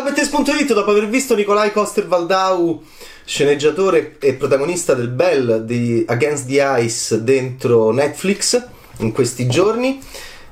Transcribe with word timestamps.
Ciao 0.00 0.08
Bettes.it, 0.08 0.72
dopo 0.72 0.92
aver 0.92 1.10
visto 1.10 1.34
Nicolai 1.34 1.72
Coster-Waldau, 1.72 2.82
sceneggiatore 3.22 4.16
e 4.18 4.32
protagonista 4.32 4.94
del 4.94 5.08
Bell 5.08 5.58
di 5.64 6.02
Against 6.06 6.46
the 6.46 6.64
Ice 6.78 7.22
dentro 7.22 7.90
Netflix 7.90 8.66
in 9.00 9.12
questi 9.12 9.46
giorni, 9.46 10.00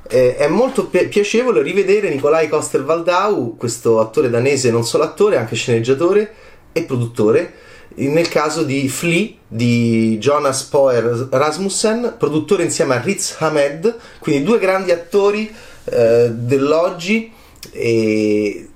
eh, 0.06 0.36
è 0.36 0.48
molto 0.48 0.88
pi- 0.88 1.08
piacevole 1.08 1.62
rivedere 1.62 2.10
Nicolai 2.10 2.46
Coster-Waldau, 2.46 3.56
questo 3.56 4.00
attore 4.00 4.28
danese, 4.28 4.70
non 4.70 4.84
solo 4.84 5.04
attore, 5.04 5.38
anche 5.38 5.56
sceneggiatore 5.56 6.34
e 6.70 6.82
produttore, 6.82 7.54
nel 7.94 8.28
caso 8.28 8.64
di 8.64 8.86
Flea 8.90 9.30
di 9.48 10.18
Jonas 10.18 10.64
Poer 10.64 11.26
Rasmussen, 11.30 12.16
produttore 12.18 12.64
insieme 12.64 12.96
a 12.96 13.00
Riz 13.00 13.36
Hamed, 13.38 13.96
quindi 14.18 14.44
due 14.44 14.58
grandi 14.58 14.90
attori 14.90 15.50
eh, 15.84 16.28
dell'oggi 16.34 17.32
e 17.70 18.67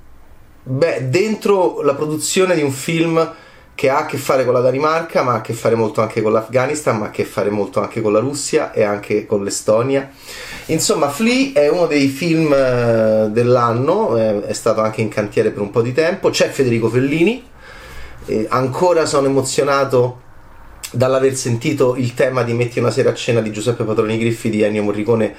beh, 0.63 1.09
dentro 1.09 1.83
la 1.83 1.95
produzione 1.95 2.55
di 2.55 2.63
un 2.63 2.71
film 2.71 3.35
che 3.75 3.89
ha 3.89 3.99
a 3.99 4.07
che 4.07 4.19
fare 4.19 4.45
con 4.45 4.53
la 4.53 4.61
Danimarca, 4.61 5.23
ma 5.23 5.33
ha 5.33 5.37
a 5.37 5.41
che 5.41 5.55
fare 5.55 5.75
molto 5.75 6.03
anche 6.03 6.23
con 6.23 6.33
l'Afghanistan, 6.33 6.99
ma 6.99 7.07
ha 7.07 7.09
a 7.09 7.11
che 7.11 7.25
fare 7.25 7.51
molto 7.51 7.81
anche 7.81 8.01
con 8.01 8.13
la 8.13 8.21
Russia 8.21 8.73
e 8.73 8.83
anche 8.83 9.27
con 9.27 9.43
l'Estonia. 9.43 10.11
Insomma, 10.67 11.09
Flea 11.09 11.53
è 11.55 11.69
uno 11.69 11.87
dei 11.87 12.09
film 12.09 12.53
eh, 12.53 13.29
dell'anno, 13.31 14.17
è 14.17 14.53
stato 14.53 14.83
anche 14.83 15.01
in 15.01 15.09
cantiere 15.09 15.51
per 15.51 15.63
un 15.63 15.71
po' 15.71 15.83
di 15.83 15.93
tempo. 15.93 16.31
C'è 16.31 16.49
Federico 16.51 16.89
Fellini, 16.89 17.43
ancora 18.49 19.05
sono 19.07 19.27
emozionato 19.27 20.21
dall'aver 20.93 21.35
sentito 21.35 21.97
il 21.97 22.15
tema 22.15 22.43
di 22.43 22.53
Metti 22.53 22.79
una 22.79 22.91
sera 22.91 23.11
a 23.11 23.15
cena 23.15 23.41
di 23.41 23.51
Giuseppe 23.51 23.85
Patroni 23.85 24.19
Griffi 24.19 24.51
di 24.51 24.63
Ennio 24.63 24.83
Morricone 24.83 25.35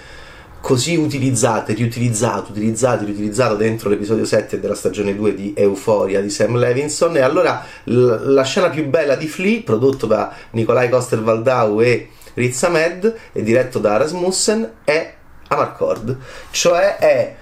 così 0.63 0.95
utilizzate, 0.95 1.73
riutilizzato, 1.73 2.51
utilizzato, 2.51 3.03
riutilizzato 3.03 3.55
dentro 3.55 3.89
l'episodio 3.89 4.23
7 4.23 4.61
della 4.61 4.75
stagione 4.75 5.13
2 5.13 5.35
di 5.35 5.53
Euphoria 5.57 6.21
di 6.21 6.29
Sam 6.29 6.55
Levinson. 6.55 7.17
E 7.17 7.19
allora 7.19 7.65
l- 7.83 8.31
la 8.31 8.43
scena 8.43 8.69
più 8.69 8.87
bella 8.87 9.15
di 9.15 9.27
Flea, 9.27 9.59
prodotto 9.65 10.05
da 10.05 10.33
Nikolai 10.51 10.87
Coster-Waldau 10.87 11.81
e 11.81 12.11
Riz 12.35 12.63
Ahmed 12.63 13.13
e 13.33 13.43
diretto 13.43 13.79
da 13.79 13.97
Rasmussen, 13.97 14.71
è 14.85 15.13
Amarcord, 15.49 16.17
cioè 16.51 16.95
è 16.95 17.35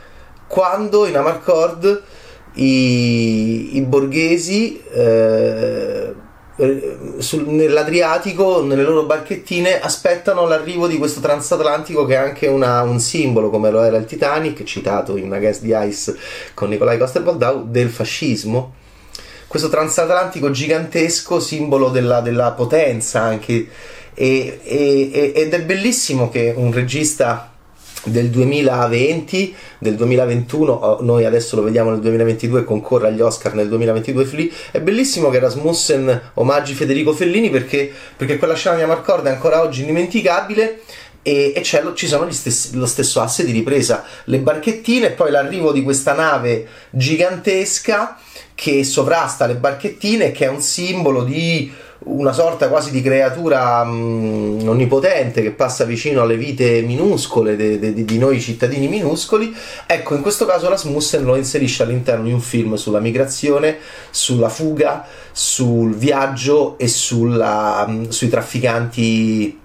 quando 0.47 1.05
in 1.05 1.15
Amarcord 1.15 2.01
i, 2.53 3.77
i 3.77 3.81
borghesi 3.81 4.81
eh, 4.91 6.00
eh, 6.61 6.97
sul, 7.17 7.47
nell'Adriatico, 7.47 8.63
nelle 8.63 8.83
loro 8.83 9.05
barchettine, 9.05 9.79
aspettano 9.79 10.47
l'arrivo 10.47 10.85
di 10.85 10.99
questo 10.99 11.19
transatlantico 11.19 12.05
che 12.05 12.13
è 12.13 12.17
anche 12.17 12.45
una, 12.47 12.83
un 12.83 12.99
simbolo, 12.99 13.49
come 13.49 13.71
lo 13.71 13.81
era 13.81 13.97
il 13.97 14.05
Titanic, 14.05 14.63
citato 14.63 15.17
in 15.17 15.33
Against 15.33 15.63
the 15.63 15.75
Ice 15.87 16.15
con 16.53 16.69
Nicolai 16.69 16.99
Coster-Waldau, 16.99 17.67
del 17.67 17.89
fascismo. 17.89 18.75
Questo 19.47 19.69
transatlantico 19.69 20.51
gigantesco, 20.51 21.39
simbolo 21.39 21.89
della, 21.89 22.21
della 22.21 22.51
potenza 22.51 23.21
anche. 23.21 23.67
E, 24.13 24.59
e, 24.63 25.31
ed 25.33 25.53
è 25.53 25.61
bellissimo 25.63 26.29
che 26.29 26.53
un 26.55 26.71
regista 26.71 27.50
del 28.03 28.29
2020, 28.29 29.55
del 29.77 29.95
2021, 29.95 30.99
noi 31.01 31.25
adesso 31.25 31.55
lo 31.55 31.63
vediamo 31.63 31.91
nel 31.91 31.99
2022, 31.99 32.63
concorre 32.63 33.07
agli 33.07 33.21
Oscar 33.21 33.53
nel 33.53 33.67
2022 33.69 34.25
Flea. 34.25 34.47
È 34.71 34.79
bellissimo 34.79 35.29
che 35.29 35.39
Rasmussen 35.39 36.31
omaggi 36.35 36.73
Federico 36.73 37.13
Fellini 37.13 37.49
perché, 37.49 37.91
perché 38.15 38.37
quella 38.37 38.55
scena 38.55 38.75
di 38.75 38.81
Amarcord 38.81 39.25
è 39.25 39.29
ancora 39.29 39.61
oggi 39.61 39.81
indimenticabile 39.81 40.81
e, 41.23 41.53
e 41.55 41.61
ci 41.61 42.07
sono 42.07 42.31
stessi, 42.31 42.75
lo 42.75 42.85
stesso 42.85 43.21
asse 43.21 43.45
di 43.45 43.51
ripresa, 43.51 44.03
le 44.25 44.39
barchettine 44.39 45.07
e 45.07 45.11
poi 45.11 45.31
l'arrivo 45.31 45.71
di 45.71 45.83
questa 45.83 46.13
nave 46.13 46.67
gigantesca 46.89 48.17
che 48.55 48.83
sovrasta 48.83 49.45
le 49.45 49.55
barchettine 49.55 50.31
che 50.31 50.45
è 50.45 50.49
un 50.49 50.61
simbolo 50.61 51.23
di 51.23 51.71
una 52.03 52.33
sorta 52.33 52.67
quasi 52.67 52.89
di 52.89 53.01
creatura 53.01 53.83
mh, 53.83 54.63
mm, 54.63 54.67
onnipotente 54.67 55.41
che 55.41 55.51
passa 55.51 55.83
vicino 55.83 56.21
alle 56.21 56.35
vite 56.35 56.81
minuscole 56.81 57.55
de, 57.55 57.77
de, 57.77 57.93
de, 57.93 58.05
di 58.05 58.17
noi 58.17 58.39
cittadini 58.39 58.87
minuscoli. 58.87 59.53
Ecco, 59.85 60.15
in 60.15 60.21
questo 60.21 60.45
caso 60.45 60.67
Rasmussen 60.67 61.23
lo 61.23 61.35
inserisce 61.35 61.83
all'interno 61.83 62.23
di 62.25 62.31
un 62.31 62.41
film 62.41 62.75
sulla 62.75 62.99
migrazione, 62.99 63.77
sulla 64.09 64.49
fuga, 64.49 65.05
sul 65.31 65.95
viaggio 65.95 66.77
e 66.79 66.87
sulla, 66.87 67.85
mh, 67.87 67.91
mm, 67.91 68.07
sui 68.09 68.29
trafficanti 68.29 69.59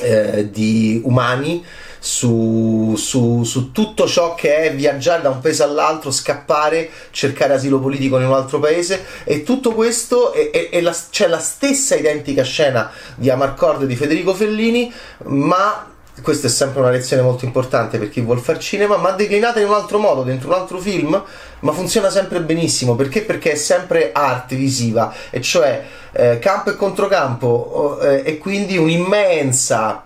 eh, 0.00 0.50
di 0.50 1.00
umani 1.04 1.64
su, 1.98 2.94
su, 2.96 3.44
su, 3.44 3.72
tutto 3.72 4.06
ciò 4.06 4.34
che 4.34 4.56
è 4.56 4.74
viaggiare 4.74 5.22
da 5.22 5.30
un 5.30 5.40
paese 5.40 5.62
all'altro, 5.62 6.10
scappare, 6.10 6.90
cercare 7.10 7.54
asilo 7.54 7.80
politico 7.80 8.18
in 8.18 8.26
un 8.26 8.34
altro 8.34 8.58
paese. 8.58 9.04
E 9.24 9.42
tutto 9.42 9.72
questo 9.72 10.32
è, 10.32 10.50
è, 10.50 10.68
è 10.70 10.80
la, 10.80 10.94
c'è 11.10 11.26
la 11.26 11.40
stessa 11.40 11.94
identica 11.96 12.42
scena 12.42 12.90
di 13.14 13.30
Amarcord 13.30 13.84
di 13.84 13.96
Federico 13.96 14.34
Fellini, 14.34 14.92
ma 15.24 15.92
questa 16.22 16.48
è 16.48 16.50
sempre 16.50 16.80
una 16.80 16.90
lezione 16.90 17.22
molto 17.22 17.44
importante 17.44 17.98
per 17.98 18.08
chi 18.10 18.20
vuol 18.20 18.40
fare 18.40 18.58
cinema, 18.58 18.96
ma 18.96 19.12
declinata 19.12 19.60
in 19.60 19.68
un 19.68 19.74
altro 19.74 19.98
modo, 19.98 20.22
dentro 20.22 20.48
un 20.48 20.54
altro 20.54 20.78
film, 20.78 21.22
ma 21.60 21.72
funziona 21.72 22.10
sempre 22.10 22.40
benissimo, 22.40 22.94
perché? 22.94 23.22
Perché 23.22 23.52
è 23.52 23.56
sempre 23.56 24.10
arte 24.12 24.56
visiva, 24.56 25.12
e 25.30 25.40
cioè 25.40 25.84
eh, 26.12 26.38
campo 26.38 26.70
e 26.70 26.76
controcampo, 26.76 28.00
eh, 28.00 28.22
e 28.24 28.38
quindi 28.38 28.76
un'immensa 28.76 30.04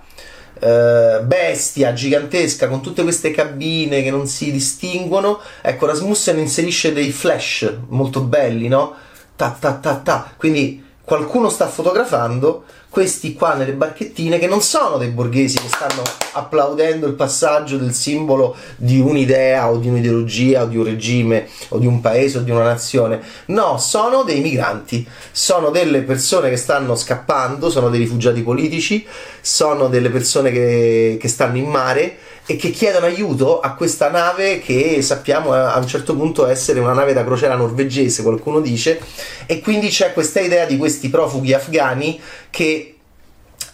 eh, 0.62 1.20
bestia 1.24 1.92
gigantesca 1.92 2.68
con 2.68 2.80
tutte 2.80 3.02
queste 3.02 3.32
cabine 3.32 4.00
che 4.02 4.12
non 4.12 4.28
si 4.28 4.52
distinguono. 4.52 5.40
Ecco, 5.60 5.86
Rasmussen 5.86 6.38
inserisce 6.38 6.92
dei 6.92 7.10
flash 7.10 7.78
molto 7.88 8.20
belli, 8.20 8.68
no? 8.68 8.94
Ta 9.34 9.56
ta 9.58 9.74
ta 9.74 9.96
ta. 9.96 10.32
Quindi 10.36 10.80
qualcuno 11.12 11.50
sta 11.50 11.66
fotografando 11.66 12.64
questi 12.88 13.34
qua 13.34 13.52
nelle 13.52 13.74
barchettine 13.74 14.38
che 14.38 14.46
non 14.46 14.62
sono 14.62 14.96
dei 14.96 15.08
borghesi 15.08 15.58
che 15.58 15.68
stanno 15.68 16.02
applaudendo 16.32 17.06
il 17.06 17.12
passaggio 17.12 17.76
del 17.76 17.92
simbolo 17.92 18.56
di 18.76 18.98
un'idea 18.98 19.70
o 19.70 19.76
di 19.76 19.88
un'ideologia 19.88 20.62
o 20.62 20.66
di 20.66 20.78
un 20.78 20.84
regime 20.84 21.48
o 21.68 21.78
di 21.78 21.86
un 21.86 22.00
paese 22.00 22.38
o 22.38 22.40
di 22.40 22.50
una 22.50 22.62
nazione. 22.62 23.20
No, 23.46 23.76
sono 23.76 24.22
dei 24.22 24.40
migranti, 24.40 25.06
sono 25.30 25.68
delle 25.68 26.00
persone 26.00 26.48
che 26.48 26.56
stanno 26.56 26.96
scappando, 26.96 27.68
sono 27.68 27.90
dei 27.90 28.00
rifugiati 28.00 28.40
politici, 28.40 29.06
sono 29.42 29.88
delle 29.88 30.08
persone 30.08 30.50
che, 30.50 31.18
che 31.20 31.28
stanno 31.28 31.58
in 31.58 31.66
mare 31.66 32.16
e 32.46 32.56
che 32.56 32.70
chiedono 32.70 33.06
aiuto 33.06 33.60
a 33.60 33.74
questa 33.74 34.10
nave 34.10 34.60
che 34.60 35.00
sappiamo 35.02 35.52
a 35.52 35.78
un 35.78 35.86
certo 35.86 36.16
punto 36.16 36.46
essere 36.46 36.80
una 36.80 36.92
nave 36.92 37.12
da 37.12 37.24
crociera 37.24 37.54
norvegese, 37.54 38.22
qualcuno 38.22 38.60
dice, 38.60 39.00
e 39.46 39.60
quindi 39.60 39.88
c'è 39.88 40.12
questa 40.12 40.40
idea 40.40 40.66
di 40.66 40.76
questi 40.76 41.08
profughi 41.08 41.52
afghani 41.52 42.20
che 42.50 42.96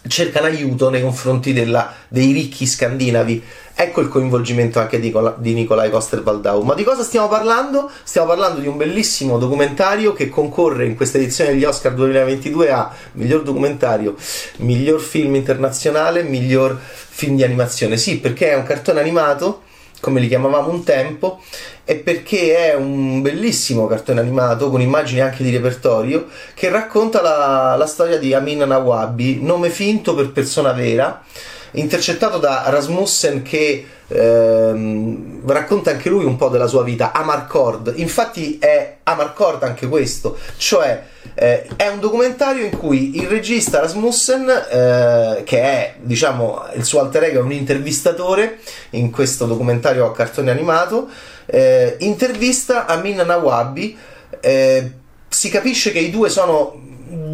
cercano 0.07 0.47
aiuto 0.47 0.89
nei 0.89 1.01
confronti 1.01 1.53
della, 1.53 1.93
dei 2.07 2.31
ricchi 2.31 2.65
scandinavi. 2.65 3.43
Ecco 3.75 4.01
il 4.01 4.09
coinvolgimento 4.09 4.79
anche 4.79 4.99
di, 4.99 5.13
di 5.37 5.53
Nicolai 5.53 5.89
Coster-Waldau. 5.89 6.63
Ma 6.63 6.73
di 6.73 6.83
cosa 6.83 7.03
stiamo 7.03 7.27
parlando? 7.27 7.89
Stiamo 8.03 8.27
parlando 8.27 8.59
di 8.59 8.67
un 8.67 8.75
bellissimo 8.75 9.37
documentario 9.37 10.13
che 10.13 10.29
concorre 10.29 10.85
in 10.85 10.95
questa 10.95 11.17
edizione 11.17 11.51
degli 11.51 11.63
Oscar 11.63 11.93
2022 11.93 12.71
a 12.71 12.93
miglior 13.13 13.43
documentario, 13.43 14.15
miglior 14.57 14.99
film 14.99 15.35
internazionale, 15.35 16.23
miglior 16.23 16.77
film 16.79 17.37
di 17.37 17.43
animazione. 17.43 17.95
Sì, 17.95 18.19
perché 18.19 18.51
è 18.51 18.55
un 18.55 18.63
cartone 18.63 18.99
animato 18.99 19.63
come 19.99 20.19
li 20.19 20.27
chiamavamo 20.27 20.69
un 20.69 20.83
tempo, 20.83 21.41
e 21.85 21.95
perché 21.95 22.71
è 22.71 22.75
un 22.75 23.21
bellissimo 23.21 23.87
cartone 23.87 24.19
animato 24.19 24.69
con 24.69 24.81
immagini 24.81 25.21
anche 25.21 25.43
di 25.43 25.49
repertorio 25.49 26.27
che 26.53 26.69
racconta 26.69 27.21
la, 27.21 27.75
la 27.77 27.87
storia 27.87 28.19
di 28.19 28.33
Amin 28.33 28.59
Nawabi, 28.59 29.39
nome 29.41 29.69
finto 29.69 30.13
per 30.13 30.31
persona 30.31 30.71
vera, 30.71 31.23
intercettato 31.71 32.37
da 32.37 32.63
Rasmussen 32.67 33.41
che 33.41 33.85
ehm, 34.07 35.41
racconta 35.45 35.91
anche 35.91 36.09
lui 36.09 36.25
un 36.25 36.35
po' 36.35 36.49
della 36.49 36.67
sua 36.67 36.83
vita, 36.83 37.11
Amarcord. 37.11 37.93
Infatti 37.97 38.57
è 38.59 38.97
Amarcord 39.03 39.63
anche 39.63 39.87
questo, 39.87 40.37
cioè 40.57 41.03
eh, 41.35 41.67
è 41.75 41.87
un 41.87 41.99
documentario 41.99 42.65
in 42.65 42.77
cui 42.77 43.17
il 43.17 43.27
regista 43.27 43.79
Rasmussen, 43.79 44.49
eh, 44.49 45.43
che 45.45 45.61
è 45.61 45.95
diciamo 45.99 46.65
il 46.73 46.83
suo 46.83 46.99
alter 46.99 47.23
ego, 47.23 47.39
è 47.39 47.43
un 47.43 47.51
intervistatore 47.51 48.59
in 48.91 49.11
questo 49.11 49.45
documentario 49.45 50.05
a 50.05 50.13
cartone 50.13 50.51
animato, 50.51 51.07
eh, 51.45 51.95
intervista 51.99 52.85
Amin 52.85 53.17
Nawabi. 53.17 53.97
Eh, 54.39 54.91
si 55.27 55.49
capisce 55.49 55.91
che 55.91 55.99
i 55.99 56.09
due 56.09 56.29
sono 56.29 56.88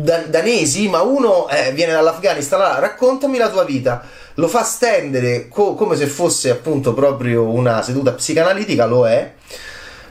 danesi, 0.05 0.87
ma 0.87 1.01
uno 1.01 1.49
eh, 1.49 1.71
viene 1.73 1.91
dall'Afghanistan. 1.91 2.61
Allora, 2.61 2.79
raccontami 2.79 3.37
la 3.37 3.49
tua 3.49 3.63
vita 3.63 4.03
lo 4.35 4.47
fa 4.47 4.63
stendere 4.63 5.47
co- 5.47 5.75
come 5.75 5.95
se 5.95 6.07
fosse 6.07 6.49
appunto 6.49 6.93
proprio 6.93 7.43
una 7.43 7.81
seduta 7.81 8.13
psicanalitica, 8.13 8.85
lo 8.85 9.07
è, 9.07 9.33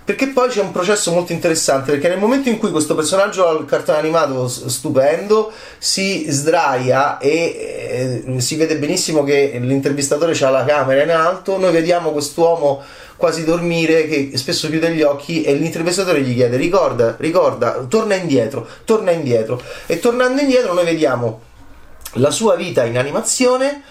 perché 0.04 0.28
poi 0.28 0.48
c'è 0.48 0.60
un 0.60 0.70
processo 0.70 1.12
molto 1.12 1.32
interessante 1.32 1.92
perché 1.92 2.08
nel 2.08 2.18
momento 2.18 2.50
in 2.50 2.58
cui 2.58 2.70
questo 2.70 2.94
personaggio 2.94 3.48
al 3.48 3.64
cartone 3.64 3.98
animato 3.98 4.48
stupendo 4.48 5.50
si 5.78 6.26
sdraia 6.28 7.18
e 7.18 8.22
eh, 8.26 8.40
si 8.40 8.56
vede 8.56 8.76
benissimo 8.76 9.24
che 9.24 9.56
l'intervistatore 9.60 10.36
ha 10.38 10.50
la 10.50 10.64
camera 10.64 11.02
in 11.02 11.10
alto 11.10 11.58
noi 11.58 11.72
vediamo 11.72 12.10
quest'uomo 12.10 12.82
quasi 13.16 13.44
dormire 13.44 14.06
che 14.06 14.32
spesso 14.34 14.68
chiude 14.68 14.90
gli 14.92 15.02
occhi 15.02 15.42
e 15.42 15.54
l'intervistatore 15.54 16.20
gli 16.20 16.34
chiede 16.34 16.56
ricorda, 16.56 17.14
ricorda, 17.18 17.84
torna 17.88 18.14
indietro, 18.14 18.66
torna 18.84 19.12
indietro. 19.12 19.62
E 19.86 19.98
tornando 19.98 20.40
indietro 20.40 20.74
noi 20.74 20.84
vediamo 20.84 21.40
la 22.14 22.30
sua 22.30 22.54
vita 22.56 22.84
in 22.84 22.98
animazione 22.98 23.82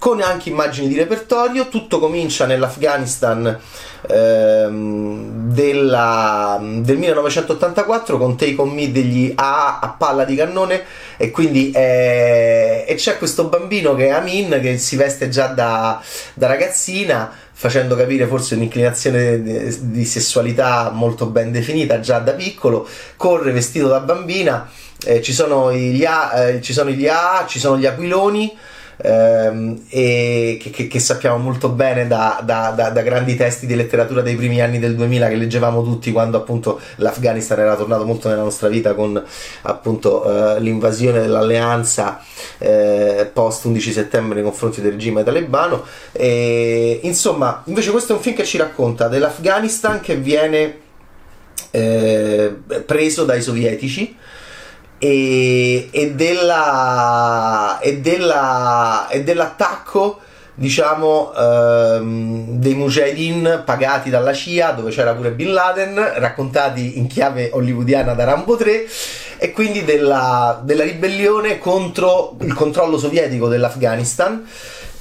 con 0.00 0.22
anche 0.22 0.48
immagini 0.48 0.88
di 0.88 0.96
repertorio. 0.96 1.68
Tutto 1.68 1.98
comincia 1.98 2.46
nell'Afghanistan 2.46 3.60
ehm, 4.08 5.52
della, 5.52 6.58
del 6.60 6.96
1984 6.96 8.16
con 8.16 8.34
Take 8.34 8.56
On 8.56 8.70
Me 8.70 8.90
degli 8.90 9.30
A 9.36 9.78
a 9.78 9.88
palla 9.90 10.24
di 10.24 10.34
cannone 10.34 10.84
e 11.18 11.30
quindi 11.30 11.70
eh, 11.70 12.86
e 12.88 12.94
c'è 12.94 13.18
questo 13.18 13.44
bambino 13.44 13.94
che 13.94 14.06
è 14.06 14.10
Amin 14.10 14.58
che 14.62 14.78
si 14.78 14.96
veste 14.96 15.28
già 15.28 15.48
da, 15.48 16.00
da 16.32 16.46
ragazzina 16.46 17.30
facendo 17.52 17.94
capire 17.94 18.26
forse 18.26 18.54
un'inclinazione 18.54 19.42
di, 19.42 19.90
di 19.90 20.04
sessualità 20.06 20.88
molto 20.94 21.26
ben 21.26 21.52
definita 21.52 22.00
già 22.00 22.18
da 22.20 22.32
piccolo, 22.32 22.88
corre 23.16 23.52
vestito 23.52 23.86
da 23.88 24.00
bambina, 24.00 24.66
eh, 25.04 25.20
ci, 25.20 25.34
sono 25.34 25.70
gli 25.70 26.02
A, 26.06 26.40
eh, 26.40 26.62
ci 26.62 26.72
sono 26.72 26.88
gli 26.88 27.06
A, 27.06 27.44
ci 27.46 27.58
sono 27.58 27.76
gli 27.76 27.84
aquiloni, 27.84 28.56
ehm, 29.02 29.82
e 29.88 30.58
che, 30.60 30.88
che, 30.88 30.98
sappiamo 30.98 31.36
molto 31.38 31.68
bene 31.70 32.06
da, 32.06 32.40
da, 32.44 32.72
da, 32.74 32.90
da, 32.90 33.02
grandi 33.02 33.36
testi 33.36 33.66
di 33.66 33.74
letteratura 33.74 34.20
dei 34.20 34.36
primi 34.36 34.60
anni 34.60 34.78
del 34.78 34.94
2000 34.94 35.28
che 35.28 35.36
leggevamo 35.36 35.82
tutti 35.82 36.12
quando 36.12 36.36
appunto 36.36 36.80
l'Afghanistan 36.96 37.58
era 37.58 37.76
tornato 37.76 38.04
molto 38.04 38.28
nella 38.28 38.42
nostra 38.42 38.68
vita 38.68 38.94
con 38.94 39.22
appunto 39.62 40.56
eh, 40.56 40.60
l'invasione 40.60 41.20
dell'alleanza 41.20 42.22
eh, 42.58 43.30
post 43.32 43.64
11 43.64 43.92
settembre 43.92 44.34
nei 44.34 44.44
confronti 44.44 44.80
del 44.80 44.92
regime 44.92 45.24
talebano. 45.24 45.84
E, 46.12 47.00
insomma 47.02 47.62
invece 47.66 47.90
questo 47.90 48.12
è 48.12 48.16
un 48.16 48.22
film 48.22 48.36
che 48.36 48.44
ci 48.44 48.58
racconta 48.58 49.08
dell'Afghanistan 49.08 50.00
che 50.00 50.16
viene 50.16 50.78
eh, 51.70 52.54
preso 52.84 53.24
dai 53.24 53.42
sovietici 53.42 54.16
e, 55.02 55.88
e, 55.90 56.10
della, 56.12 57.78
e, 57.80 58.00
della, 58.00 59.08
e 59.08 59.24
dell'attacco 59.24 60.20
diciamo 60.52 61.32
ehm, 61.34 62.58
dei 62.58 62.74
mujahideen 62.74 63.62
pagati 63.64 64.10
dalla 64.10 64.34
CIA 64.34 64.72
dove 64.72 64.90
c'era 64.90 65.14
pure 65.14 65.30
Bin 65.30 65.54
Laden 65.54 65.94
raccontati 66.16 66.98
in 66.98 67.06
chiave 67.06 67.48
hollywoodiana 67.50 68.12
da 68.12 68.24
Rambo 68.24 68.56
3 68.56 68.86
e 69.38 69.52
quindi 69.52 69.86
della, 69.86 70.60
della 70.62 70.84
ribellione 70.84 71.58
contro 71.58 72.36
il 72.42 72.52
controllo 72.52 72.98
sovietico 72.98 73.48
dell'Afghanistan 73.48 74.46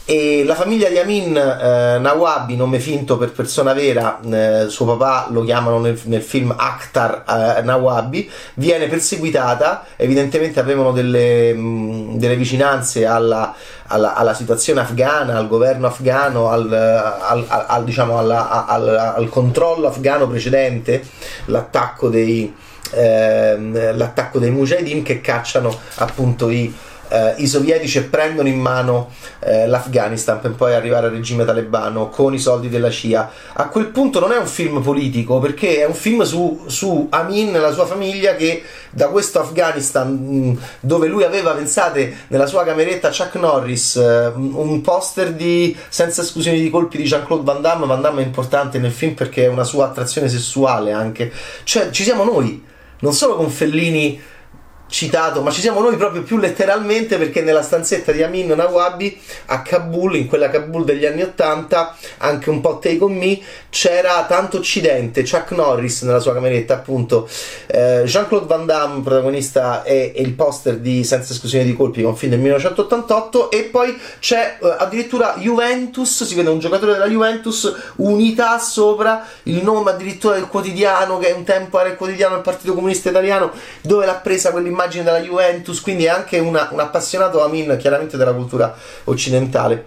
e 0.09 0.43
la 0.43 0.55
famiglia 0.55 0.89
di 0.89 0.97
Amin 0.97 1.37
eh, 1.37 1.99
Nawabi, 1.99 2.55
nome 2.55 2.79
finto 2.79 3.15
per 3.19 3.31
persona 3.31 3.73
vera, 3.73 4.19
eh, 4.19 4.65
suo 4.67 4.97
papà 4.97 5.27
lo 5.29 5.43
chiamano 5.43 5.77
nel, 5.77 5.99
nel 6.05 6.23
film 6.23 6.51
Akhtar 6.57 7.25
eh, 7.59 7.61
Nawabi, 7.61 8.27
viene 8.55 8.87
perseguitata, 8.87 9.85
evidentemente 9.97 10.59
avevano 10.59 10.93
delle, 10.93 11.53
mh, 11.53 12.17
delle 12.17 12.35
vicinanze 12.37 13.05
alla, 13.05 13.53
alla, 13.85 14.15
alla, 14.15 14.33
situazione 14.33 14.79
afghana, 14.79 15.37
al 15.37 15.47
governo 15.47 15.85
afghano, 15.85 16.49
al, 16.49 16.73
al, 16.73 17.45
al, 17.67 17.83
diciamo 17.83 18.17
alla, 18.17 18.65
al 18.65 19.29
controllo 19.29 19.89
afghano 19.89 20.27
precedente, 20.27 21.03
l'attacco 21.45 22.09
dei, 22.09 22.51
ehm, 22.93 23.95
l'attacco 23.95 24.39
dei 24.39 24.49
mujahideen 24.49 25.03
che 25.03 25.21
cacciano 25.21 25.71
appunto 25.97 26.49
i 26.49 26.73
eh, 27.09 27.35
i 27.37 27.47
sovietici 27.47 28.03
prendono 28.03 28.47
in 28.47 28.59
mano 28.59 29.09
eh, 29.39 29.67
l'Afghanistan 29.67 30.39
per 30.39 30.51
poi 30.51 30.73
arrivare 30.73 31.07
al 31.07 31.13
regime 31.13 31.45
talebano 31.45 32.09
con 32.09 32.33
i 32.33 32.39
soldi 32.39 32.69
della 32.69 32.89
CIA. 32.89 33.29
A 33.53 33.67
quel 33.67 33.87
punto 33.87 34.19
non 34.19 34.31
è 34.31 34.37
un 34.37 34.47
film 34.47 34.81
politico 34.81 35.39
perché 35.39 35.79
è 35.79 35.85
un 35.85 35.93
film 35.93 36.21
su, 36.23 36.63
su 36.67 37.07
Amin 37.09 37.55
e 37.55 37.59
la 37.59 37.71
sua 37.71 37.85
famiglia 37.85 38.35
che 38.35 38.63
da 38.91 39.07
questo 39.07 39.39
Afghanistan 39.39 40.11
mh, 40.11 40.59
dove 40.81 41.07
lui 41.07 41.23
aveva, 41.23 41.51
pensate, 41.51 42.25
nella 42.27 42.45
sua 42.45 42.63
cameretta 42.63 43.09
Chuck 43.09 43.35
Norris 43.35 43.95
eh, 43.95 44.31
un 44.35 44.81
poster 44.81 45.33
di 45.33 45.75
senza 45.89 46.21
esclusioni 46.21 46.61
di 46.61 46.69
colpi 46.69 46.97
di 46.97 47.03
Jean-Claude 47.03 47.43
Van 47.43 47.61
Damme. 47.61 47.85
Van 47.85 48.01
Damme 48.01 48.21
è 48.21 48.25
importante 48.25 48.79
nel 48.79 48.91
film 48.91 49.13
perché 49.13 49.45
è 49.45 49.47
una 49.47 49.63
sua 49.63 49.85
attrazione 49.85 50.29
sessuale 50.29 50.91
anche. 50.91 51.31
Cioè 51.63 51.89
ci 51.89 52.03
siamo 52.03 52.23
noi, 52.23 52.63
non 52.99 53.13
solo 53.13 53.35
con 53.35 53.49
Fellini 53.49 54.19
citato, 54.89 55.41
ma 55.41 55.51
ci 55.51 55.61
siamo 55.61 55.79
noi 55.79 55.95
proprio 55.95 56.23
più 56.23 56.37
letteralmente 56.37 57.17
perché 57.17 57.41
nella 57.41 57.61
stanzetta 57.61 58.11
di 58.11 58.23
Amin 58.23 58.47
Nawabi 58.47 59.17
a 59.45 59.61
Kabul, 59.61 60.15
in 60.15 60.27
quella 60.27 60.49
Kabul 60.49 60.83
degli 60.83 61.05
anni 61.05 61.21
80, 61.21 61.95
anche 62.17 62.49
un 62.49 62.59
po' 62.59 62.79
Take 62.79 63.03
on 63.03 63.15
Me, 63.15 63.39
c'era 63.69 64.25
tanto 64.27 64.57
Occidente, 64.57 65.21
Chuck 65.21 65.51
Norris 65.51 66.01
nella 66.01 66.19
sua 66.19 66.33
cameretta 66.33 66.73
appunto, 66.73 67.29
eh, 67.67 68.01
Jean-Claude 68.05 68.47
Van 68.47 68.65
Damme 68.65 69.01
protagonista 69.01 69.83
e, 69.83 70.13
il 70.17 70.33
poster 70.33 70.77
di 70.77 71.03
Senza 71.03 71.33
esclusione 71.33 71.65
di 71.65 71.75
colpi, 71.75 72.01
un 72.01 72.15
film 72.15 72.31
del 72.31 72.39
1988 72.39 73.51
e 73.51 73.63
poi 73.63 73.95
c'è 74.19 74.57
eh, 74.59 74.75
addirittura 74.79 75.35
Juventus, 75.37 76.23
si 76.23 76.33
vede 76.33 76.49
un 76.49 76.59
giocatore 76.59 76.93
della 76.93 77.07
Juventus, 77.07 77.91
unità 77.97 78.57
sopra, 78.57 79.25
il 79.43 79.63
nome 79.63 79.91
addirittura 79.91 80.33
del 80.33 80.47
quotidiano 80.47 81.19
che 81.19 81.31
un 81.31 81.43
tempo 81.43 81.79
era 81.79 81.89
il 81.89 81.95
quotidiano 81.95 82.33
del 82.35 82.43
Partito 82.43 82.73
Comunista 82.73 83.09
Italiano 83.09 83.51
dove 83.81 84.05
l'ha 84.05 84.15
presa 84.15 84.49
quell'immagine 84.49 84.77
immagine 84.79 85.03
della 85.03 85.19
Juventus, 85.19 85.81
quindi 85.81 86.05
è 86.05 86.09
anche 86.09 86.39
una, 86.39 86.69
un 86.71 86.79
appassionato 86.79 87.43
Amin 87.43 87.75
chiaramente 87.77 88.15
della 88.15 88.33
cultura 88.33 88.73
occidentale. 89.05 89.83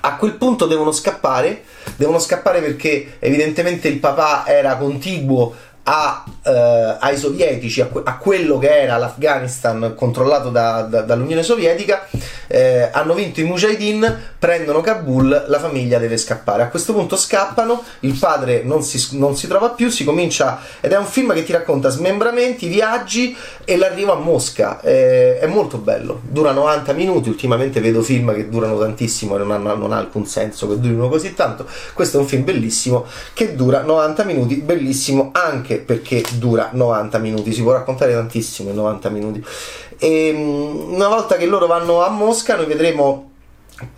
A 0.00 0.16
quel 0.16 0.32
punto 0.32 0.66
devono 0.66 0.92
scappare, 0.92 1.62
devono 1.96 2.18
scappare 2.18 2.60
perché 2.60 3.16
evidentemente 3.18 3.88
il 3.88 3.98
papà 3.98 4.46
era 4.46 4.76
contiguo 4.76 5.54
a, 5.84 6.24
eh, 6.42 6.96
ai 6.98 7.16
sovietici, 7.16 7.80
a, 7.80 7.90
a, 8.04 8.16
quello 8.16 8.58
che 8.58 8.82
era 8.82 8.96
l'Afghanistan 8.96 9.94
controllato 9.94 10.48
da, 10.48 10.82
da, 10.82 11.02
dall'Unione 11.02 11.42
Sovietica, 11.42 12.06
eh, 12.46 12.88
hanno 12.90 13.14
vinto 13.14 13.40
i 13.40 13.44
Mujahideen, 13.44 14.32
prendono 14.38 14.80
Kabul, 14.80 15.44
la 15.46 15.58
famiglia 15.58 15.98
deve 15.98 16.16
scappare. 16.16 16.62
A 16.62 16.68
questo 16.68 16.94
punto 16.94 17.16
scappano, 17.16 17.82
il 18.00 18.16
padre 18.18 18.62
non 18.62 18.82
si, 18.82 19.18
non 19.18 19.36
si 19.36 19.46
trova 19.46 19.70
più, 19.70 19.90
si 19.90 20.04
comincia, 20.04 20.60
ed 20.80 20.92
è 20.92 20.96
un 20.96 21.06
film 21.06 21.34
che 21.34 21.44
ti 21.44 21.52
racconta 21.52 21.90
smembramenti, 21.90 22.66
viaggi 22.68 23.36
e 23.64 23.76
l'arrivo 23.76 24.12
a 24.12 24.16
Mosca. 24.16 24.80
Eh, 24.80 25.38
è 25.38 25.46
molto 25.46 25.76
bello, 25.76 26.22
dura 26.22 26.52
90 26.52 26.92
minuti, 26.94 27.28
ultimamente 27.28 27.80
vedo 27.80 28.00
film 28.02 28.34
che 28.34 28.48
durano 28.48 28.78
tantissimo 28.78 29.34
e 29.34 29.38
non, 29.38 29.50
hanno, 29.50 29.74
non 29.74 29.92
ha 29.92 29.98
alcun 29.98 30.26
senso 30.26 30.66
che 30.68 30.80
durino 30.80 31.08
così 31.08 31.34
tanto. 31.34 31.66
Questo 31.92 32.16
è 32.16 32.20
un 32.20 32.26
film 32.26 32.44
bellissimo 32.44 33.04
che 33.34 33.54
dura 33.54 33.82
90 33.82 34.24
minuti, 34.24 34.56
bellissimo 34.56 35.30
anche 35.32 35.73
anche 35.74 35.78
perché 35.78 36.22
dura 36.38 36.70
90 36.72 37.18
minuti, 37.18 37.52
si 37.52 37.62
può 37.62 37.72
raccontare 37.72 38.12
tantissimo 38.12 38.70
in 38.70 38.76
90 38.76 39.08
minuti. 39.10 39.44
E 39.98 40.28
ehm, 40.28 40.92
una 40.94 41.08
volta 41.08 41.36
che 41.36 41.46
loro 41.46 41.66
vanno 41.66 42.02
a 42.02 42.08
Mosca, 42.08 42.56
noi 42.56 42.66
vedremo 42.66 43.30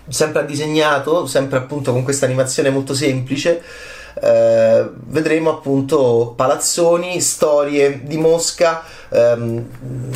sempre 0.09 0.47
disegnato, 0.47 1.27
sempre 1.27 1.59
appunto 1.59 1.93
con 1.93 2.03
questa 2.03 2.25
animazione 2.25 2.71
molto 2.71 2.95
semplice. 2.95 3.63
Eh, 4.19 4.89
vedremo 5.09 5.51
appunto 5.51 6.33
palazzoni, 6.35 7.21
storie 7.21 8.01
di 8.05 8.17
Mosca, 8.17 8.83
ehm, 9.11 9.67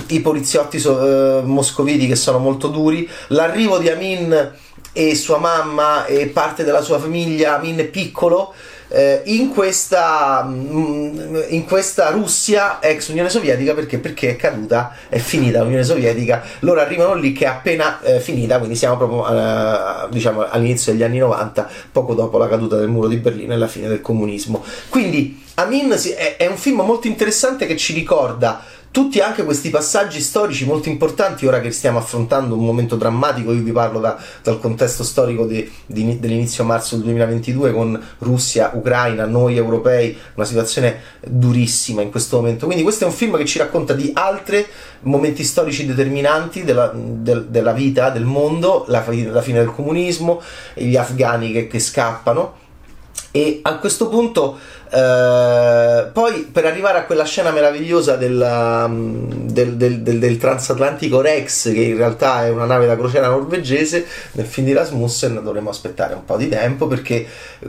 i 0.09 0.21
poliziotti 0.21 0.79
so, 0.79 1.39
eh, 1.39 1.43
moscoviti 1.43 2.07
che 2.07 2.17
sono 2.17 2.39
molto 2.39 2.69
duri, 2.69 3.07
l'arrivo 3.29 3.77
di 3.77 3.91
Amin 3.91 4.53
e 4.95 5.15
sua 5.15 5.37
mamma 5.37 6.07
e 6.07 6.29
parte 6.29 6.65
della 6.65 6.81
sua 6.81 6.99
famiglia, 6.99 7.57
Amin 7.57 7.77
è 7.77 7.85
piccolo, 7.85 8.55
eh, 8.91 9.23
in, 9.27 9.51
questa, 9.51 10.45
mm, 10.47 11.37
in 11.49 11.65
questa 11.65 12.11
Russia 12.11 12.81
ex 12.81 13.09
Unione 13.09 13.31
Sovietica 13.31 13.73
perché? 13.73 13.99
perché 13.99 14.31
è 14.31 14.37
caduta, 14.37 14.95
è 15.09 15.19
finita 15.19 15.63
l'Unione 15.63 15.85
Sovietica, 15.85 16.43
loro 16.61 16.81
arrivano 16.81 17.15
lì 17.15 17.33
che 17.33 17.45
è 17.45 17.49
appena 17.49 18.01
eh, 18.03 18.21
finita, 18.21 18.59
quindi 18.59 18.77
siamo 18.77 18.97
proprio 18.97 19.29
eh, 19.29 20.09
diciamo, 20.11 20.47
all'inizio 20.49 20.93
degli 20.93 21.05
anni 21.05 21.19
90, 21.19 21.69
poco 21.93 22.15
dopo 22.15 22.37
la 22.39 22.49
caduta 22.49 22.77
del 22.77 22.89
muro 22.89 23.09
di 23.09 23.17
Berlino 23.17 23.55
e 23.55 23.57
la 23.57 23.69
fine 23.69 23.89
del 23.89 24.01
comunismo. 24.01 24.65
Quindi 24.89 25.49
Amin 25.55 25.91
è, 25.91 26.37
è 26.37 26.47
un 26.47 26.57
film 26.57 26.81
molto 26.81 27.07
interessante 27.07 27.67
che 27.67 27.77
ci 27.77 27.93
ricorda 27.93 28.63
tutti 28.91 29.21
anche 29.21 29.45
questi 29.45 29.71
passaggi 29.71 30.21
storici 30.21 30.67
molto 30.67 30.89
importanti 30.89 31.47
ora 31.47 31.61
che 31.61 31.71
stiamo 31.71 31.99
affrontando 31.99 32.57
un 32.57 32.65
momento 32.65 32.97
drammatico, 32.97 33.53
io 33.53 33.63
vi 33.63 33.71
parlo 33.71 34.01
da, 34.01 34.19
dal 34.43 34.59
contesto 34.59 35.05
storico 35.05 35.47
di, 35.47 35.71
di, 35.87 36.19
dell'inizio 36.19 36.65
marzo 36.65 36.97
del 36.97 37.05
2022 37.05 37.73
con 37.73 38.01
Russia, 38.19 38.73
Ucraina, 38.75 39.27
noi 39.27 39.57
europei, 39.57 40.17
una 40.35 40.47
situazione 40.47 41.01
durissima 41.25 42.03
in 42.03 42.11
questo 42.11 42.39
momento. 42.39 42.67
Quindi 42.67 42.83
questo 42.83 43.05
è 43.05 43.07
un 43.07 43.13
film 43.13 43.37
che 43.37 43.45
ci 43.45 43.59
racconta 43.59 43.93
di 43.93 44.11
altri 44.13 44.67
momenti 45.03 45.45
storici 45.45 45.87
determinanti 45.87 46.65
della, 46.65 46.93
del, 46.93 47.47
della 47.47 47.73
vita, 47.73 48.11
del 48.11 48.25
mondo, 48.25 48.85
la, 48.89 49.05
la, 49.07 49.43
fine 49.43 49.61
del 49.61 49.73
comunismo, 49.73 50.43
gli 50.75 50.97
afghani 50.97 51.53
che, 51.53 51.67
che 51.69 51.79
scappano 51.79 52.69
e 53.33 53.61
a 53.63 53.77
questo 53.79 54.09
punto 54.09 54.59
Uh, 54.93 56.11
poi 56.11 56.49
per 56.51 56.67
arrivare 56.67 56.99
a 56.99 57.05
quella 57.05 57.25
scena 57.25 57.53
meravigliosa 57.53 58.17
del, 58.17 58.41
um, 58.41 59.49
del, 59.49 59.77
del, 59.77 60.01
del, 60.03 60.37
transatlantico 60.37 61.21
Rex, 61.21 61.73
che 61.73 61.81
in 61.81 61.97
realtà 61.97 62.45
è 62.45 62.51
una 62.51 62.65
nave 62.65 62.87
da 62.87 62.97
crociera 62.97 63.29
norvegese, 63.29 64.05
nel 64.33 64.47
film 64.47 64.67
di 64.67 64.73
Rasmussen 64.73 65.41
dovremo 65.45 65.71
aspettare 65.71 66.15
un 66.15 66.25
po' 66.25 66.37
di 66.37 66.49
tempo 66.49 66.89
perché 66.89 67.25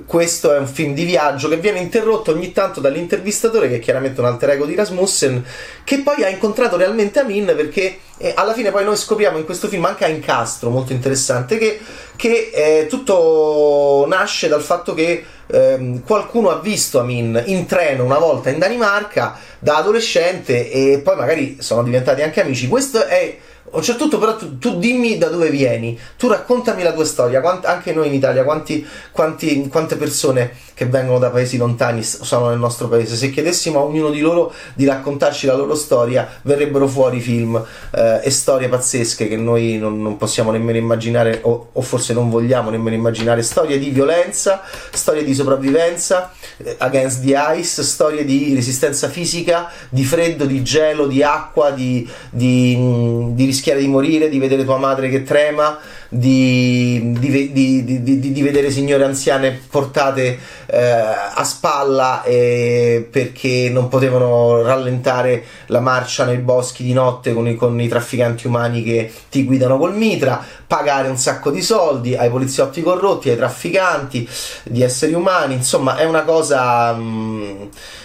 questo 0.08 0.51
è 0.51 0.58
un 0.58 0.66
film 0.66 0.96
di 0.96 1.06
viaggio 1.06 1.48
che 1.48 1.58
viene 1.58 1.78
interrotto 1.78 2.32
ogni 2.32 2.51
tanto 2.54 2.80
dall'intervistatore, 2.80 3.70
che 3.70 3.75
è 3.75 3.80
chiaramente 3.80 4.20
un 4.20 4.25
alter 4.25 4.50
ego 4.50 4.66
di 4.66 4.74
Rasmussen, 4.74 5.46
che 5.84 6.00
poi 6.00 6.24
ha 6.24 6.30
incontrato 6.30 6.75
realmente 6.75 7.20
Amin 7.20 7.54
perché 7.56 8.00
eh, 8.18 8.34
alla 8.36 8.54
fine 8.54 8.72
poi 8.72 8.84
noi 8.84 8.96
scopriamo 8.96 9.38
in 9.38 9.46
questo 9.46 9.68
film 9.68 9.86
anche 9.86 10.06
a 10.06 10.08
incastro 10.08 10.70
molto 10.70 10.92
interessante 10.92 11.58
che, 11.58 11.80
che 12.16 12.51
eh, 12.54 12.88
tutto 12.88 14.06
nasce 14.08 14.48
dal 14.48 14.62
fatto 14.62 14.94
che 14.94 15.24
ehm, 15.48 16.04
qualcuno 16.04 16.50
ha 16.50 16.60
visto 16.60 17.00
Amin 17.00 17.10
in 17.18 17.65
treno 17.68 18.03
una 18.03 18.20
volta 18.20 18.50
in 18.50 18.60
Danimarca 18.60 19.38
da 19.60 19.77
adolescente 19.77 20.72
e 20.72 21.00
poi 21.00 21.15
magari 21.15 21.58
sono 21.60 21.84
diventati 21.84 22.22
anche 22.22 22.41
amici. 22.41 22.68
Questo 22.68 23.06
è 23.06 23.38
c'è 23.80 23.96
tutto, 23.96 24.18
però 24.18 24.36
tu, 24.36 24.58
tu, 24.58 24.78
dimmi 24.78 25.18
da 25.18 25.28
dove 25.28 25.50
vieni, 25.50 25.98
tu 26.18 26.28
raccontami 26.28 26.84
la 26.84 26.92
tua 26.92 27.06
storia, 27.06 27.42
Quant, 27.42 27.66
anche 27.66 27.94
noi 27.94 28.08
in 28.08 28.13
Italia, 28.13 28.44
quanti, 28.44 28.86
quanti, 29.12 29.68
quante 29.70 29.96
persone 29.96 30.51
che 30.74 30.86
vengono 30.88 31.20
da 31.20 31.30
paesi 31.30 31.58
lontani 31.58 32.04
sono 32.04 32.50
nel 32.50 32.58
nostro 32.58 32.88
paese, 32.88 33.16
se 33.16 33.30
chiedessimo 33.30 33.80
a 33.80 33.84
ognuno 33.84 34.10
di 34.10 34.20
loro 34.20 34.51
di 34.74 34.86
raccontarci 34.86 35.46
la 35.46 35.56
loro 35.56 35.75
storia, 35.75 36.28
verrebbero 36.42 36.88
fuori 36.88 37.20
film 37.20 37.63
eh, 37.92 38.20
e 38.24 38.30
storie 38.32 38.68
pazzesche 38.68 39.28
che 39.28 39.38
noi 39.38 39.78
non, 39.78 40.01
non 40.01 40.18
possiamo 40.18 40.51
nemmeno 40.51 40.78
immaginare 40.78 41.40
o, 41.44 41.70
o, 41.72 41.82
forse 41.82 42.13
non 42.13 42.30
vogliamo 42.30 42.72
nemmeno 42.72 42.96
immaginare, 42.96 43.44
storie 43.44 43.78
di 43.78 43.90
violenza, 43.90 44.62
storie 44.92 45.24
di 45.24 45.34
sopravvivenza, 45.34 46.32
eh, 46.58 46.75
against 46.80 47.24
the 47.24 47.36
ice, 47.56 47.84
storie 47.84 48.25
di 48.25 48.56
resistenza 48.56 49.08
fisica, 49.08 49.70
di 49.88 50.04
freddo, 50.04 50.46
di 50.46 50.63
gelo, 50.63 51.08
di 51.08 51.22
acqua, 51.22 51.70
di, 51.72 52.10
di, 52.30 53.34
di 53.34 53.46
rischiare 53.62 53.80
di 53.80 53.88
morire, 53.88 54.27
di 54.27 54.39
vedere 54.39 54.65
tua 54.65 54.77
madre 54.77 55.08
che 55.08 55.22
trema, 55.22 55.77
di, 56.13 57.15
di, 57.18 57.53
di, 57.53 58.32
di 58.34 58.41
vedere 58.41 58.70
signore 58.70 59.06
anziane 59.06 59.58
portate 59.70 60.38
eh, 60.65 60.82
a 60.82 61.41
spalla 61.46 62.22
eh, 62.24 63.08
perché 63.10 63.70
non 63.72 63.88
potevano 63.88 64.62
rallentare 64.62 65.46
la 65.68 65.80
marcia 65.80 66.25
nei 66.25 66.39
boschi 66.39 66.84
di 66.84 66.91
notte 66.91 67.34
con 67.34 67.48
i, 67.48 67.56
con 67.56 67.80
i 67.80 67.88
trafficanti 67.88 68.46
umani 68.46 68.84
che 68.84 69.10
ti 69.30 69.46
guidano 69.46 69.77
col 69.77 69.96
mitra, 69.96 70.44
pagare 70.68 71.08
un 71.08 71.15
sacco 71.15 71.50
di 71.50 71.62
soldi 71.62 72.13
ai 72.18 72.30
poliziotti 72.30 72.82
corrotti, 72.82 73.30
ai 73.30 73.38
trafficanti 73.38 74.27
di 74.63 74.84
esseri 74.84 75.13
umani, 75.13 75.53
insomma 75.53 75.96
è 75.96 76.03
una 76.03 76.24
cosa... 76.24 76.91
Mh, 76.91 77.01
mm, 77.01 77.62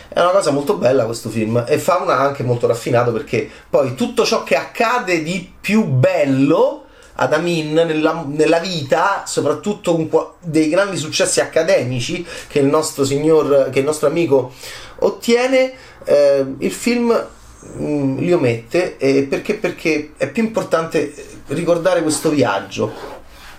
è 0.08 0.20
una 0.20 0.30
cosa 0.30 0.50
molto 0.50 0.76
bella 0.76 1.04
questo 1.04 1.28
film 1.28 1.62
e 1.68 1.76
fa 1.78 1.98
una 1.98 2.18
anche 2.18 2.42
molto 2.42 2.66
raffinato 2.66 3.12
perché 3.12 3.50
poi 3.68 3.94
tutto 3.94 4.25
ciò 4.25 4.44
che 4.44 4.56
accade 4.56 5.22
di 5.22 5.52
più 5.60 5.84
bello 5.84 6.86
ad 7.16 7.32
Amin 7.32 7.73
nella, 7.73 8.25
nella 8.26 8.58
vita, 8.58 9.25
soprattutto 9.26 9.96
un, 9.96 10.08
dei 10.40 10.68
grandi 10.68 10.96
successi 10.96 11.40
accademici 11.40 12.25
che 12.46 12.58
il 12.58 12.66
nostro 12.66 13.04
signor, 13.04 13.70
che 13.70 13.80
il 13.80 13.85
nostro 13.85 14.08
amico 14.08 14.52
ottiene, 15.00 15.73
eh, 16.04 16.44
il 16.58 16.73
film 16.73 17.08
mh, 17.08 17.85
mm, 17.85 18.18
li 18.18 18.32
omette 18.32 18.96
eh, 18.99 19.23
perché, 19.25 19.54
perché 19.54 20.12
è 20.16 20.28
più 20.28 20.44
importante 20.44 21.12
ricordare 21.49 22.02
questo 22.02 22.30
viaggio. 22.30 23.14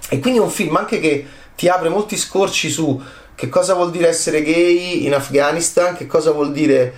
E 0.09 0.19
quindi 0.19 0.39
è 0.39 0.43
un 0.43 0.49
film 0.49 0.75
anche 0.75 0.99
che 0.99 1.25
ti 1.55 1.67
apre 1.67 1.89
molti 1.89 2.15
scorci 2.15 2.69
su 2.69 3.01
che 3.35 3.49
cosa 3.49 3.73
vuol 3.73 3.91
dire 3.91 4.07
essere 4.07 4.41
gay 4.41 5.05
in 5.05 5.13
Afghanistan, 5.13 5.95
che 5.95 6.07
cosa 6.07 6.31
vuol 6.31 6.51
dire 6.51 6.93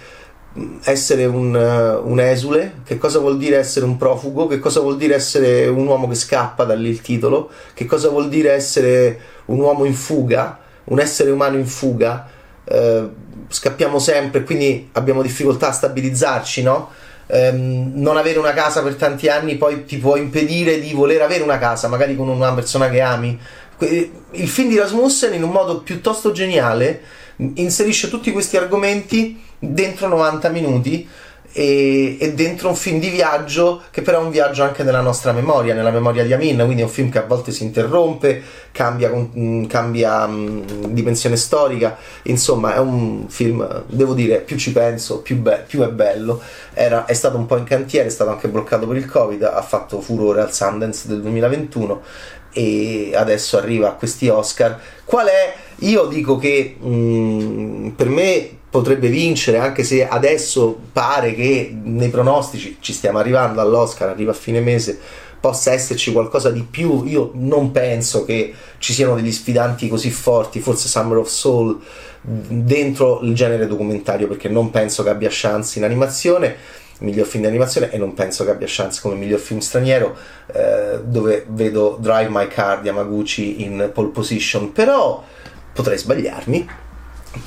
essere 0.83 1.25
un, 1.25 1.53
uh, 1.53 2.09
un, 2.09 2.19
esule, 2.19 2.81
che 2.85 2.97
cosa 2.97 3.19
vuol 3.19 3.37
dire 3.37 3.57
essere 3.57 3.85
un 3.85 3.97
profugo, 3.97 4.47
che 4.47 4.59
cosa 4.59 4.79
vuol 4.79 4.97
dire 4.97 5.15
essere 5.15 5.67
un 5.67 5.85
uomo 5.85 6.07
che 6.07 6.15
scappa, 6.15 6.63
da 6.63 6.73
lì 6.73 6.89
il 6.89 7.01
titolo, 7.01 7.49
che 7.73 7.85
cosa 7.85 8.09
vuol 8.09 8.29
dire 8.29 8.51
essere 8.51 9.19
un 9.45 9.59
uomo 9.59 9.85
in 9.85 9.93
fuga, 9.93 10.59
un 10.85 10.99
essere 10.99 11.31
umano 11.31 11.57
in 11.57 11.67
fuga. 11.67 12.27
Uh, 12.65 13.09
scappiamo 13.47 13.99
sempre, 13.99 14.43
quindi 14.43 14.89
abbiamo 14.93 15.21
difficoltà 15.21 15.69
a 15.69 15.71
stabilizzarci, 15.71 16.61
no? 16.61 16.89
Um, 17.27 17.91
non 17.95 18.17
avere 18.17 18.39
una 18.39 18.53
casa 18.53 18.81
per 18.81 18.95
tanti 18.95 19.27
anni 19.27 19.55
poi 19.55 19.85
ti 19.85 19.97
può 19.97 20.15
impedire 20.15 20.79
di 20.79 20.93
voler 20.93 21.21
avere 21.21 21.43
una 21.43 21.59
casa, 21.59 21.87
magari 21.87 22.15
con 22.15 22.27
una 22.27 22.53
persona 22.53 22.89
che 22.89 23.01
ami 23.01 23.39
il 23.85 24.47
film 24.47 24.69
di 24.69 24.77
Rasmussen 24.77 25.33
in 25.33 25.43
un 25.43 25.51
modo 25.51 25.79
piuttosto 25.81 26.31
geniale 26.31 27.01
inserisce 27.37 28.09
tutti 28.09 28.31
questi 28.31 28.57
argomenti 28.57 29.41
dentro 29.59 30.07
90 30.07 30.49
minuti 30.49 31.07
e, 31.51 32.17
e, 32.19 32.33
dentro 32.33 32.69
un 32.69 32.75
film 32.75 32.99
di 32.99 33.09
viaggio 33.09 33.81
che 33.89 34.01
però 34.01 34.21
è 34.21 34.23
un 34.23 34.29
viaggio 34.29 34.63
anche 34.63 34.83
nella 34.83 35.01
nostra 35.01 35.31
memoria, 35.31 35.73
nella 35.73 35.89
memoria 35.89 36.23
di 36.23 36.31
Amin, 36.31 36.57
quindi 36.57 36.81
è 36.81 36.83
un 36.83 36.91
film 36.91 37.09
che 37.09 37.17
a 37.17 37.25
volte 37.25 37.51
si 37.51 37.63
interrompe, 37.63 38.41
cambia, 38.71 39.11
mm, 39.11 39.65
cambia 39.65 40.25
um, 40.25 40.63
dimensione 40.89 41.37
storica, 41.37 41.97
insomma 42.23 42.75
è 42.75 42.77
un 42.77 43.25
film, 43.29 43.83
devo 43.87 44.13
dire, 44.13 44.41
più 44.41 44.57
ci 44.57 44.71
penso, 44.71 45.21
più, 45.21 45.37
be- 45.37 45.63
più 45.67 45.81
è 45.81 45.89
bello, 45.89 46.39
Era, 46.73 47.05
è 47.05 47.13
stato 47.13 47.37
un 47.37 47.47
po' 47.47 47.57
in 47.57 47.63
cantiere, 47.63 48.07
è 48.07 48.11
stato 48.11 48.29
anche 48.29 48.47
bloccato 48.47 48.85
per 48.85 48.97
il 48.97 49.09
Covid, 49.09 49.41
ha 49.43 49.61
fatto 49.63 50.01
furore 50.01 50.41
al 50.41 50.53
Sundance 50.53 51.07
del 51.07 51.21
2021 51.21 52.01
e 52.51 53.11
adesso 53.15 53.57
arriva 53.57 53.89
a 53.89 53.93
questi 53.93 54.27
Oscar. 54.27 54.79
Qual 55.03 55.27
è? 55.27 55.53
Io 55.79 56.05
dico 56.05 56.37
che 56.37 56.75
mh, 56.79 56.87
mm, 56.87 57.87
per 57.89 58.09
me 58.09 58.58
potrebbe 58.69 59.07
vincere, 59.07 59.57
anche 59.57 59.83
se 59.83 60.07
adesso 60.07 60.77
pare 60.91 61.33
che 61.33 61.75
nei 61.83 62.09
pronostici 62.09 62.77
ci 62.79 62.93
stiamo 62.93 63.17
arrivando 63.17 63.61
all'Oscar, 63.61 64.09
arriva 64.09 64.31
a 64.31 64.35
fine 64.35 64.59
mese, 64.59 64.99
possa 65.39 65.71
esserci 65.71 66.11
qualcosa 66.11 66.51
di 66.51 66.61
più. 66.69 67.03
Io 67.05 67.31
non 67.33 67.71
penso 67.71 68.25
che 68.25 68.53
ci 68.77 68.93
siano 68.93 69.15
degli 69.15 69.31
sfidanti 69.31 69.87
così 69.87 70.11
forti, 70.11 70.59
forse 70.59 70.87
Summer 70.87 71.17
of 71.17 71.27
Soul 71.27 71.79
dentro 72.21 73.21
il 73.21 73.33
genere 73.33 73.65
documentario, 73.65 74.27
perché 74.27 74.49
non 74.49 74.69
penso 74.69 75.03
che 75.03 75.09
abbia 75.09 75.29
chance 75.31 75.79
in 75.79 75.85
animazione 75.85 76.77
miglior 76.99 77.25
film 77.25 77.43
di 77.43 77.47
animazione 77.47 77.91
e 77.91 77.97
non 77.97 78.13
penso 78.13 78.43
che 78.43 78.51
abbia 78.51 78.67
chance 78.69 78.99
come 79.01 79.15
miglior 79.15 79.39
film 79.39 79.59
straniero 79.59 80.17
eh, 80.47 80.99
dove 81.01 81.45
vedo 81.47 81.97
Drive 81.97 82.27
My 82.29 82.47
Car 82.49 82.81
di 82.81 82.87
Yamaguchi 82.87 83.63
in 83.63 83.91
pole 83.93 84.09
position 84.09 84.73
però 84.73 85.23
potrei 85.71 85.97
sbagliarmi 85.97 86.67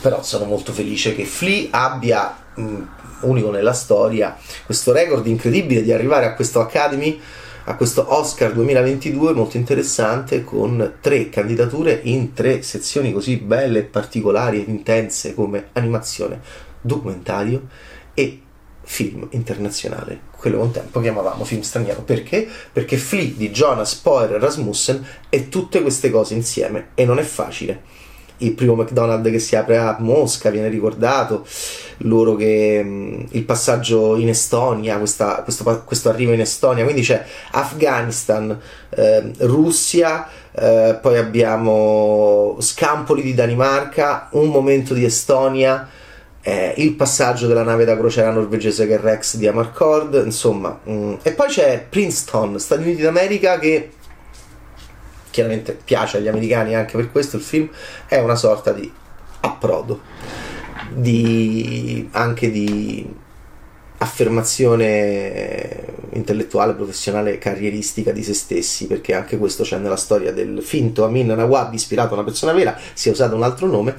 però 0.00 0.22
sono 0.22 0.44
molto 0.44 0.72
felice 0.72 1.14
che 1.14 1.24
Flea 1.24 1.68
abbia 1.70 2.36
mh, 2.54 2.82
unico 3.22 3.50
nella 3.50 3.72
storia 3.72 4.36
questo 4.64 4.92
record 4.92 5.26
incredibile 5.26 5.82
di 5.82 5.92
arrivare 5.92 6.26
a 6.26 6.34
questo 6.34 6.60
Academy 6.60 7.20
a 7.64 7.76
questo 7.76 8.12
Oscar 8.12 8.52
2022 8.52 9.32
molto 9.34 9.56
interessante 9.56 10.42
con 10.42 10.94
tre 11.00 11.28
candidature 11.28 12.00
in 12.04 12.32
tre 12.32 12.62
sezioni 12.62 13.12
così 13.12 13.36
belle, 13.36 13.84
particolari 13.84 14.64
e 14.64 14.68
intense 14.68 15.34
come 15.34 15.68
animazione, 15.72 16.40
documentario 16.80 17.68
e 18.14 18.40
film 18.84 19.28
internazionale, 19.30 20.22
quello 20.36 20.60
un 20.60 20.72
tempo 20.72 21.00
chiamavamo 21.00 21.44
film 21.44 21.60
straniero. 21.60 22.02
Perché? 22.02 22.48
Perché 22.72 22.96
Flea 22.96 23.30
di 23.36 23.50
Jonas 23.50 23.94
Poer 23.94 24.30
Rasmussen 24.40 25.06
è 25.28 25.48
tutte 25.48 25.82
queste 25.82 26.10
cose 26.10 26.34
insieme 26.34 26.88
e 26.94 27.04
non 27.04 27.20
è 27.20 27.22
facile. 27.22 28.00
Il 28.44 28.52
primo 28.52 28.74
McDonald's 28.74 29.30
che 29.30 29.38
si 29.38 29.56
apre 29.56 29.78
a 29.78 29.96
Mosca 29.98 30.50
viene 30.50 30.68
ricordato, 30.68 31.46
loro 31.98 32.34
che 32.34 32.82
mh, 32.82 33.26
il 33.30 33.44
passaggio 33.44 34.16
in 34.16 34.28
Estonia, 34.28 34.98
questa, 34.98 35.42
questo, 35.42 35.82
questo, 35.84 36.08
arrivo 36.08 36.32
in 36.32 36.40
Estonia, 36.40 36.84
quindi 36.84 37.02
c'è 37.02 37.24
Afghanistan, 37.52 38.58
eh, 38.90 39.32
Russia, 39.38 40.28
eh, 40.52 40.98
poi 41.00 41.18
abbiamo 41.18 42.56
Scampoli 42.60 43.22
di 43.22 43.34
Danimarca, 43.34 44.28
un 44.32 44.48
momento 44.48 44.94
di 44.94 45.04
Estonia 45.04 45.88
eh, 46.42 46.74
il 46.78 46.94
passaggio 46.94 47.46
della 47.46 47.62
nave 47.62 47.84
da 47.84 47.96
crociera 47.96 48.30
norvegese 48.30 48.86
che 48.86 48.94
è 48.94 49.00
Rex 49.00 49.36
di 49.36 49.46
Amarcord, 49.46 50.20
insomma. 50.24 50.78
Mh. 50.82 50.92
Mm. 50.92 51.14
E 51.22 51.32
poi 51.32 51.48
c'è 51.48 51.86
Princeton, 51.88 52.58
Stati 52.58 52.82
Uniti 52.82 53.02
d'America, 53.02 53.58
che 53.58 53.92
chiaramente 55.32 55.76
piace 55.82 56.18
agli 56.18 56.28
americani 56.28 56.76
anche 56.76 56.96
per 56.96 57.10
questo 57.10 57.36
il 57.36 57.42
film, 57.42 57.68
è 58.06 58.20
una 58.20 58.36
sorta 58.36 58.72
di 58.72 58.92
approdo, 59.40 60.00
di, 60.94 62.08
anche 62.12 62.52
di 62.52 63.20
affermazione 63.98 65.84
intellettuale, 66.10 66.74
professionale, 66.74 67.38
carrieristica 67.38 68.12
di 68.12 68.22
se 68.22 68.34
stessi, 68.34 68.86
perché 68.86 69.14
anche 69.14 69.38
questo 69.38 69.62
c'è 69.62 69.78
nella 69.78 69.96
storia 69.96 70.32
del 70.32 70.60
finto 70.62 71.04
Amin 71.04 71.28
Nawab, 71.28 71.72
ispirato 71.72 72.10
a 72.10 72.18
una 72.18 72.24
persona 72.24 72.52
vera, 72.52 72.78
si 72.92 73.08
è 73.08 73.12
usato 73.12 73.34
un 73.34 73.42
altro 73.42 73.66
nome 73.66 73.96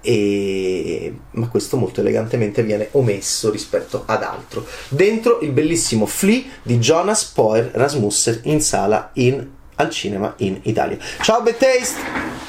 e... 0.00 1.12
ma 1.32 1.48
questo 1.48 1.76
molto 1.76 2.00
elegantemente 2.00 2.62
viene 2.62 2.88
omesso 2.92 3.50
rispetto 3.50 4.02
ad 4.06 4.22
altro. 4.22 4.66
Dentro 4.88 5.40
il 5.40 5.52
bellissimo 5.52 6.06
Flea 6.06 6.42
di 6.62 6.78
Jonas 6.78 7.24
Poer 7.24 7.70
Rasmussen 7.72 8.40
in 8.44 8.60
sala 8.60 9.10
in, 9.14 9.56
al 9.78 9.90
cinema 9.90 10.34
in 10.38 10.60
Italia. 10.62 10.98
Ciao 11.22 11.42
Bad! 11.42 12.47